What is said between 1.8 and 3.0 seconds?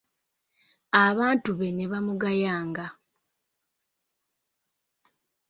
bamugayanga.